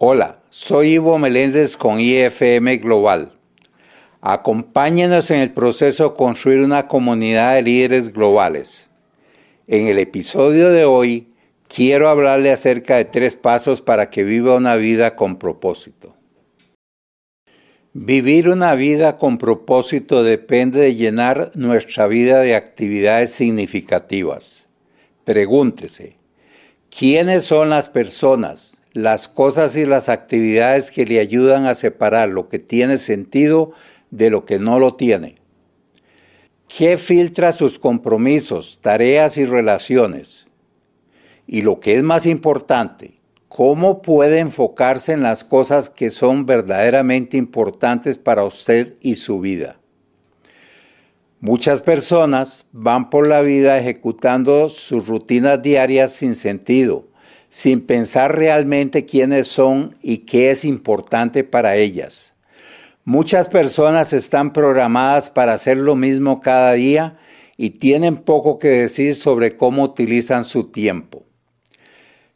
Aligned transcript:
Hola, 0.00 0.38
soy 0.48 0.90
Ivo 0.90 1.18
Meléndez 1.18 1.76
con 1.76 1.98
IFM 1.98 2.76
Global. 2.76 3.32
Acompáñenos 4.20 5.32
en 5.32 5.40
el 5.40 5.52
proceso 5.52 6.10
de 6.10 6.14
construir 6.14 6.60
una 6.60 6.86
comunidad 6.86 7.56
de 7.56 7.62
líderes 7.62 8.12
globales. 8.12 8.86
En 9.66 9.88
el 9.88 9.98
episodio 9.98 10.70
de 10.70 10.84
hoy 10.84 11.32
quiero 11.66 12.08
hablarle 12.08 12.52
acerca 12.52 12.94
de 12.94 13.06
tres 13.06 13.34
pasos 13.34 13.82
para 13.82 14.08
que 14.08 14.22
viva 14.22 14.54
una 14.54 14.76
vida 14.76 15.16
con 15.16 15.36
propósito. 15.36 16.14
Vivir 17.92 18.50
una 18.50 18.76
vida 18.76 19.18
con 19.18 19.36
propósito 19.36 20.22
depende 20.22 20.78
de 20.78 20.94
llenar 20.94 21.50
nuestra 21.56 22.06
vida 22.06 22.38
de 22.38 22.54
actividades 22.54 23.32
significativas. 23.32 24.68
Pregúntese, 25.24 26.18
¿quiénes 26.88 27.46
son 27.46 27.70
las 27.70 27.88
personas, 27.88 28.77
las 28.92 29.28
cosas 29.28 29.76
y 29.76 29.84
las 29.84 30.08
actividades 30.08 30.90
que 30.90 31.06
le 31.06 31.20
ayudan 31.20 31.66
a 31.66 31.74
separar 31.74 32.28
lo 32.28 32.48
que 32.48 32.58
tiene 32.58 32.96
sentido 32.96 33.72
de 34.10 34.30
lo 34.30 34.44
que 34.44 34.58
no 34.58 34.78
lo 34.78 34.94
tiene. 34.94 35.36
¿Qué 36.68 36.96
filtra 36.96 37.52
sus 37.52 37.78
compromisos, 37.78 38.78
tareas 38.82 39.38
y 39.38 39.46
relaciones? 39.46 40.46
Y 41.46 41.62
lo 41.62 41.80
que 41.80 41.96
es 41.96 42.02
más 42.02 42.26
importante, 42.26 43.18
¿cómo 43.48 44.02
puede 44.02 44.38
enfocarse 44.38 45.12
en 45.12 45.22
las 45.22 45.44
cosas 45.44 45.88
que 45.88 46.10
son 46.10 46.44
verdaderamente 46.44 47.38
importantes 47.38 48.18
para 48.18 48.44
usted 48.44 48.94
y 49.00 49.16
su 49.16 49.40
vida? 49.40 49.78
Muchas 51.40 51.82
personas 51.82 52.66
van 52.72 53.10
por 53.10 53.26
la 53.26 53.40
vida 53.40 53.78
ejecutando 53.78 54.68
sus 54.68 55.06
rutinas 55.06 55.62
diarias 55.62 56.12
sin 56.12 56.34
sentido, 56.34 57.07
sin 57.48 57.80
pensar 57.80 58.36
realmente 58.36 59.04
quiénes 59.04 59.48
son 59.48 59.96
y 60.02 60.18
qué 60.18 60.50
es 60.50 60.64
importante 60.64 61.44
para 61.44 61.76
ellas. 61.76 62.34
Muchas 63.04 63.48
personas 63.48 64.12
están 64.12 64.52
programadas 64.52 65.30
para 65.30 65.54
hacer 65.54 65.78
lo 65.78 65.96
mismo 65.96 66.40
cada 66.40 66.74
día 66.74 67.18
y 67.56 67.70
tienen 67.70 68.16
poco 68.16 68.58
que 68.58 68.68
decir 68.68 69.14
sobre 69.14 69.56
cómo 69.56 69.82
utilizan 69.82 70.44
su 70.44 70.64
tiempo. 70.64 71.24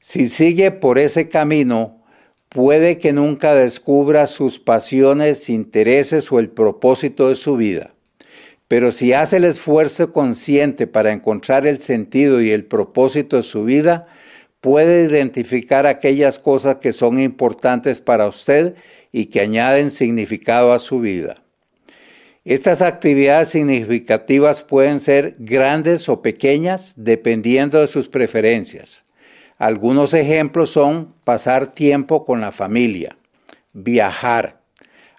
Si 0.01 0.29
sigue 0.29 0.71
por 0.71 0.99
ese 0.99 1.29
camino, 1.29 2.03
puede 2.49 2.99
que 2.99 3.13
nunca 3.13 3.55
descubra 3.55 4.27
sus 4.27 4.59
pasiones, 4.59 5.49
intereses 5.49 6.33
o 6.33 6.39
el 6.39 6.49
propósito 6.49 7.29
de 7.29 7.37
su 7.37 7.57
vida. 7.57 7.95
Pero 8.67 8.91
si 8.91 9.13
hace 9.13 9.37
el 9.37 9.45
esfuerzo 9.45 10.13
consciente 10.13 10.87
para 10.87 11.13
encontrar 11.13 11.67
el 11.67 11.79
sentido 11.79 12.41
y 12.41 12.51
el 12.51 12.65
propósito 12.65 13.37
de 13.37 13.43
su 13.43 13.65
vida, 13.65 14.07
puede 14.63 15.05
identificar 15.05 15.89
aquellas 15.89 16.39
cosas 16.39 16.77
que 16.77 16.93
son 16.93 17.21
importantes 17.21 18.01
para 18.01 18.29
usted 18.29 18.77
y 19.11 19.27
que 19.27 19.41
añaden 19.41 19.91
significado 19.91 20.73
a 20.73 20.79
su 20.79 21.01
vida. 21.01 21.43
Estas 22.45 22.81
actividades 22.81 23.49
significativas 23.49 24.63
pueden 24.63 25.01
ser 25.01 25.35
grandes 25.39 26.09
o 26.09 26.23
pequeñas 26.23 26.95
dependiendo 26.97 27.81
de 27.81 27.89
sus 27.89 28.09
preferencias. 28.09 29.05
Algunos 29.59 30.15
ejemplos 30.15 30.71
son 30.71 31.13
pasar 31.25 31.75
tiempo 31.75 32.25
con 32.25 32.41
la 32.41 32.53
familia, 32.53 33.17
viajar, 33.73 34.61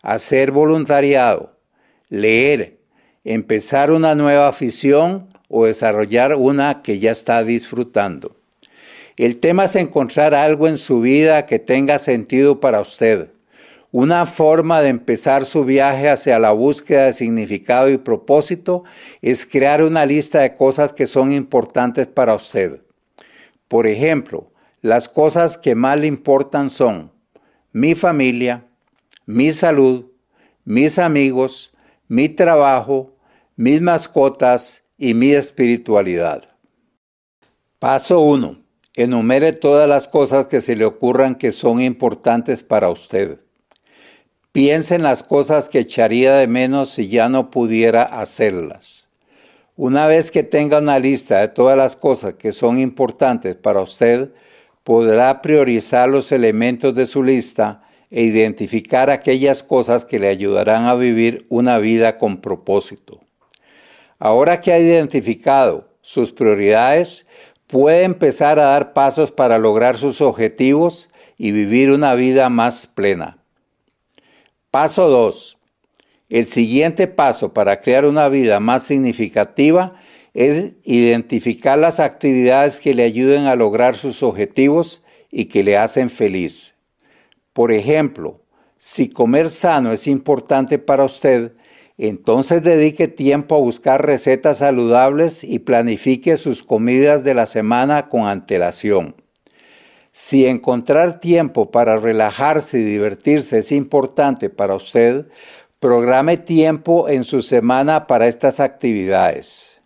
hacer 0.02 0.52
voluntariado, 0.52 1.58
leer, 2.08 2.78
empezar 3.26 3.92
una 3.92 4.16
nueva 4.16 4.48
afición 4.48 5.28
o 5.50 5.66
desarrollar 5.66 6.36
una 6.36 6.82
que 6.82 7.00
ya 7.00 7.12
está 7.12 7.44
disfrutando. 7.44 8.38
El 9.16 9.40
tema 9.40 9.66
es 9.66 9.76
encontrar 9.76 10.34
algo 10.34 10.68
en 10.68 10.78
su 10.78 11.00
vida 11.02 11.46
que 11.46 11.60
tenga 11.60 12.00
sentido 12.00 12.60
para 12.60 12.82
usted. 12.82 13.30
Una 13.92 14.26
forma 14.26 14.82
de 14.82 14.90
empezar 14.90 15.46
su 15.46 15.66
viaje 15.66 16.10
hacia 16.10 16.40
la 16.40 16.52
búsqueda 16.52 17.06
de 17.06 17.14
significado 17.14 17.90
y 17.90 18.00
propósito 18.00 18.84
es 19.22 19.46
crear 19.46 19.84
una 19.84 20.04
lista 20.08 20.40
de 20.40 20.56
cosas 20.56 20.94
que 20.94 21.06
son 21.06 21.32
importantes 21.32 22.08
para 22.08 22.34
usted. 22.34 22.82
Por 23.68 23.86
ejemplo, 23.86 24.52
las 24.82 25.08
cosas 25.08 25.60
que 25.60 25.76
más 25.76 26.00
le 26.00 26.08
importan 26.08 26.72
son 26.72 27.12
mi 27.72 27.94
familia, 27.94 28.66
mi 29.28 29.54
salud, 29.54 30.06
mis 30.66 30.98
amigos, 30.98 31.72
mi 32.08 32.30
trabajo, 32.30 33.16
mis 33.56 33.80
mascotas 33.80 34.84
y 34.98 35.14
mi 35.14 35.34
espiritualidad. 35.34 36.44
Paso 37.78 38.22
1. 38.22 38.63
Enumere 38.96 39.54
todas 39.54 39.90
las 39.90 40.08
cosas 40.08 40.46
que 40.46 40.62
se 40.62 40.76
le 40.76 40.86
ocurran 40.86 41.36
que 41.36 41.52
son 41.52 41.82
importantes 41.82 42.62
para 42.62 42.90
usted. 42.90 43.40
Piense 44.52 44.94
en 44.94 45.02
las 45.02 45.24
cosas 45.24 45.68
que 45.68 45.80
echaría 45.80 46.36
de 46.36 46.46
menos 46.46 46.90
si 46.90 47.08
ya 47.08 47.28
no 47.28 47.50
pudiera 47.50 48.04
hacerlas. 48.04 49.10
Una 49.76 50.06
vez 50.06 50.30
que 50.30 50.44
tenga 50.44 50.78
una 50.78 51.00
lista 51.00 51.40
de 51.40 51.48
todas 51.48 51.76
las 51.76 51.96
cosas 51.96 52.36
que 52.36 52.52
son 52.52 52.80
importantes 52.80 53.56
para 53.56 53.82
usted, 53.82 54.32
podrá 54.84 55.42
priorizar 55.42 56.08
los 56.08 56.32
elementos 56.32 56.94
de 56.94 57.08
su 57.08 57.24
lista 57.24 57.82
e 58.12 58.22
identificar 58.22 59.10
aquellas 59.10 59.64
cosas 59.64 60.06
que 60.06 60.20
le 60.20 60.28
ayudarán 60.28 60.86
a 60.86 60.94
vivir 60.94 61.48
una 61.50 61.80
vida 61.80 62.20
con 62.20 62.42
propósito. 62.42 63.22
Ahora 64.20 64.62
que 64.62 64.72
ha 64.72 64.78
identificado 64.78 65.90
sus 66.02 66.32
prioridades, 66.32 67.26
puede 67.68 68.04
empezar 68.04 68.60
a 68.60 68.66
dar 68.66 68.94
pasos 68.94 69.32
para 69.32 69.58
lograr 69.58 69.98
sus 69.98 70.22
objetivos 70.22 71.10
y 71.38 71.52
vivir 71.52 71.92
una 71.92 72.16
vida 72.16 72.50
más 72.50 72.88
plena. 72.88 73.38
Paso 74.72 75.10
2. 75.10 75.58
El 76.30 76.48
siguiente 76.48 77.08
paso 77.08 77.54
para 77.54 77.80
crear 77.80 78.06
una 78.06 78.28
vida 78.30 78.60
más 78.60 78.84
significativa 78.84 79.96
es 80.34 80.74
identificar 80.84 81.78
las 81.78 82.00
actividades 82.00 82.80
que 82.80 82.94
le 82.94 83.04
ayuden 83.04 83.46
a 83.46 83.56
lograr 83.56 83.96
sus 83.96 84.24
objetivos 84.24 85.04
y 85.32 85.46
que 85.46 85.64
le 85.64 85.78
hacen 85.78 86.10
feliz. 86.10 86.76
Por 87.54 87.72
ejemplo, 87.72 88.42
si 88.78 89.10
comer 89.10 89.50
sano 89.50 89.92
es 89.92 90.08
importante 90.08 90.80
para 90.80 91.06
usted, 91.06 91.54
entonces 91.98 92.64
dedique 92.64 93.08
tiempo 93.08 93.56
a 93.56 93.60
buscar 93.60 94.06
recetas 94.06 94.60
saludables 94.60 95.44
y 95.44 95.60
planifique 95.60 96.38
sus 96.38 96.64
comidas 96.64 97.24
de 97.24 97.34
la 97.34 97.46
semana 97.46 98.10
con 98.10 98.26
antelación. 98.26 99.16
Si 100.12 100.46
encontrar 100.46 101.20
tiempo 101.20 101.72
para 101.72 101.98
relajarse 101.98 102.80
y 102.80 102.84
divertirse 102.84 103.60
es 103.60 103.72
importante 103.72 104.50
para 104.50 104.76
usted, 104.76 105.28
programe 105.80 106.38
tiempo 106.38 107.10
en 107.10 107.24
su 107.24 107.42
semana 107.42 108.08
para 108.08 108.28
estas 108.28 108.60
actividades. 108.60 109.82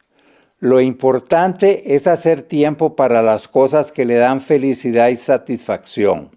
Lo 0.59 0.81
importante 0.81 1.95
es 1.95 2.07
hacer 2.07 2.41
tiempo 2.41 2.95
para 2.95 3.21
las 3.21 3.47
cosas 3.47 3.91
que 3.91 4.05
le 4.05 4.15
dan 4.15 4.41
felicidad 4.41 5.09
y 5.09 5.15
satisfacción. 5.15 6.31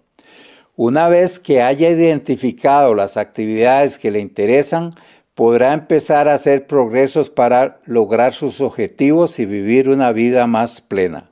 Una 0.75 1.09
vez 1.09 1.39
que 1.39 1.61
haya 1.61 1.89
identificado 1.89 2.93
las 2.93 3.17
actividades 3.17 3.97
que 3.97 4.11
le 4.11 4.19
interesan, 4.19 4.91
podrá 5.35 5.73
empezar 5.73 6.27
a 6.27 6.33
hacer 6.33 6.67
progresos 6.67 7.29
para 7.29 7.79
lograr 7.85 8.33
sus 8.33 8.61
objetivos 8.61 9.39
y 9.39 9.45
vivir 9.45 9.89
una 9.89 10.11
vida 10.11 10.47
más 10.47 10.81
plena. 10.81 11.31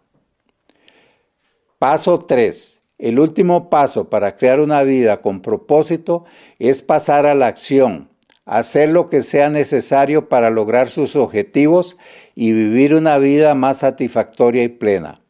Paso 1.78 2.20
3. 2.26 2.82
El 2.98 3.20
último 3.20 3.70
paso 3.70 4.10
para 4.10 4.36
crear 4.36 4.60
una 4.60 4.84
vida 4.84 5.22
con 5.22 5.42
propósito 5.42 6.26
es 6.60 6.82
pasar 6.82 7.26
a 7.26 7.34
la 7.34 7.48
acción, 7.48 8.10
hacer 8.46 8.90
lo 8.90 9.08
que 9.08 9.22
sea 9.22 9.50
necesario 9.50 10.28
para 10.28 10.50
lograr 10.50 10.90
sus 10.90 11.16
objetivos 11.16 11.98
y 12.36 12.52
vivir 12.52 12.94
una 12.94 13.18
vida 13.18 13.56
más 13.56 13.78
satisfactoria 13.80 14.64
y 14.64 14.70
plena. 14.70 15.22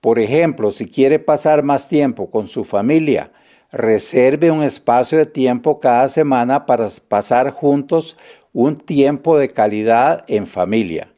Por 0.00 0.18
ejemplo, 0.18 0.72
si 0.72 0.86
quiere 0.86 1.18
pasar 1.18 1.62
más 1.62 1.88
tiempo 1.88 2.30
con 2.30 2.48
su 2.48 2.64
familia, 2.64 3.32
reserve 3.70 4.50
un 4.50 4.62
espacio 4.62 5.18
de 5.18 5.26
tiempo 5.26 5.78
cada 5.78 6.08
semana 6.08 6.64
para 6.64 6.88
pasar 7.06 7.50
juntos 7.50 8.16
un 8.52 8.76
tiempo 8.76 9.38
de 9.38 9.50
calidad 9.50 10.24
en 10.28 10.46
familia. 10.46 11.12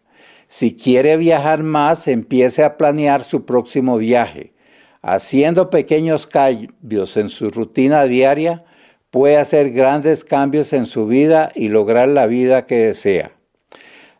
Si 0.48 0.74
quiere 0.74 1.16
viajar 1.16 1.62
más, 1.62 2.08
empiece 2.08 2.64
a 2.64 2.76
planear 2.76 3.22
su 3.22 3.44
próximo 3.44 3.98
viaje. 3.98 4.52
Haciendo 5.00 5.70
pequeños 5.70 6.26
cambios 6.26 7.16
en 7.16 7.28
su 7.28 7.50
rutina 7.50 8.04
diaria, 8.04 8.64
puede 9.10 9.36
hacer 9.36 9.70
grandes 9.70 10.24
cambios 10.24 10.72
en 10.72 10.86
su 10.86 11.06
vida 11.06 11.50
y 11.54 11.68
lograr 11.68 12.08
la 12.08 12.26
vida 12.26 12.66
que 12.66 12.86
desea. 12.86 13.32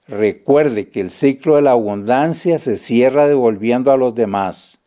Recuerde 0.07 0.89
que 0.89 1.01
el 1.01 1.11
ciclo 1.11 1.57
de 1.57 1.63
la 1.63 1.73
abundancia 1.73 2.59
se 2.59 2.77
cierra 2.77 3.27
devolviendo 3.27 3.93
a 3.93 3.97
los 3.97 4.15
demás 4.15 4.80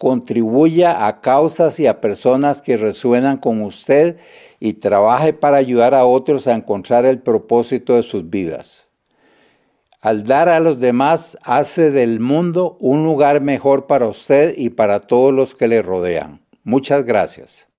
contribuya 0.00 1.06
a 1.06 1.20
causas 1.20 1.78
y 1.78 1.86
a 1.86 2.00
personas 2.00 2.62
que 2.62 2.78
resuenan 2.78 3.36
con 3.36 3.60
usted 3.60 4.16
y 4.58 4.72
trabaje 4.72 5.34
para 5.34 5.58
ayudar 5.58 5.94
a 5.94 6.06
otros 6.06 6.46
a 6.46 6.54
encontrar 6.54 7.04
el 7.04 7.18
propósito 7.18 7.96
de 7.96 8.02
sus 8.02 8.30
vidas. 8.30 8.88
Al 10.00 10.24
dar 10.24 10.48
a 10.48 10.58
los 10.58 10.80
demás 10.80 11.36
hace 11.44 11.90
del 11.90 12.18
mundo 12.18 12.78
un 12.80 13.04
lugar 13.04 13.42
mejor 13.42 13.86
para 13.86 14.08
usted 14.08 14.54
y 14.56 14.70
para 14.70 15.00
todos 15.00 15.34
los 15.34 15.54
que 15.54 15.68
le 15.68 15.82
rodean. 15.82 16.40
Muchas 16.64 17.04
gracias. 17.04 17.69